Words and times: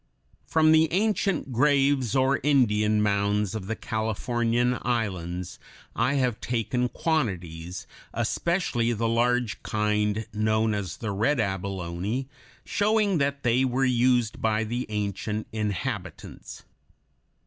From 0.47 0.71
the 0.71 0.91
ancient 0.91 1.51
graves 1.51 2.15
or 2.15 2.39
Indian 2.41 3.03
mounds 3.03 3.53
of 3.53 3.67
the 3.67 3.75
Californian 3.75 4.79
islands 4.81 5.59
I 5.95 6.15
have 6.15 6.41
taken 6.41 6.89
quantities, 6.89 7.85
especially 8.11 8.93
the 8.93 9.07
large 9.07 9.61
kind 9.61 10.25
known 10.33 10.73
as 10.73 10.97
the 10.97 11.11
red 11.11 11.39
abalone, 11.39 12.27
showing 12.65 13.19
that 13.19 13.43
they 13.43 13.63
were 13.63 13.85
used 13.85 14.41
by 14.41 14.63
the 14.63 14.87
ancient 14.89 15.45
inhabitants. 15.51 16.63